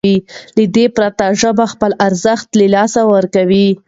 له 0.57 0.65
دې 0.75 0.85
پرته 0.95 1.25
ژبه 1.41 1.65
خپل 1.73 1.91
ارزښت 2.07 2.47
له 2.59 2.65
لاسه 2.75 3.01
ورکوي. 3.13 3.67